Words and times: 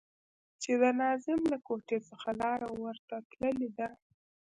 چې 0.61 0.71
د 0.81 0.83
ناظم 0.99 1.41
له 1.51 1.57
کوټې 1.67 1.97
څخه 2.09 2.29
لاره 2.41 2.69
ورته 2.83 3.15
تللې 3.29 3.69
ده. 3.77 3.87